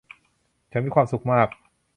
[0.71, 1.47] ฉันมีความสุขมาก